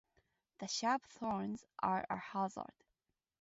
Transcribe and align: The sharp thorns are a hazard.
The 0.57 0.67
sharp 0.67 1.05
thorns 1.05 1.63
are 1.77 2.07
a 2.09 2.17
hazard. 2.17 2.73